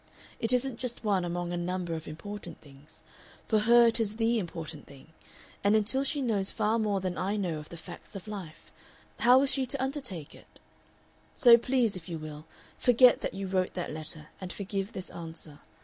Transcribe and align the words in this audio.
It 0.39 0.51
isn't 0.51 0.79
just 0.79 1.03
one 1.03 1.23
among 1.23 1.53
a 1.53 1.57
number 1.57 1.93
of 1.93 2.07
important 2.07 2.59
things; 2.59 3.03
for 3.47 3.59
her 3.59 3.85
it 3.85 3.99
is 3.99 4.15
the 4.15 4.39
important 4.39 4.87
thing, 4.87 5.13
and 5.63 5.75
until 5.75 6.03
she 6.03 6.23
knows 6.23 6.49
far 6.49 6.79
more 6.79 6.99
than 6.99 7.19
I 7.19 7.35
know 7.37 7.59
of 7.59 7.69
the 7.69 7.77
facts 7.77 8.15
of 8.15 8.27
life, 8.27 8.71
how 9.19 9.43
is 9.43 9.51
she 9.51 9.67
to 9.67 9.83
undertake 9.83 10.33
it? 10.33 10.59
So 11.35 11.55
please; 11.55 11.95
if 11.95 12.09
you 12.09 12.17
will, 12.17 12.45
forget 12.79 13.21
that 13.21 13.35
you 13.35 13.45
wrote 13.45 13.75
that 13.75 13.91
letter, 13.93 14.29
and 14.41 14.51
forgive 14.51 14.93
this 14.93 15.11
answer. 15.11 15.59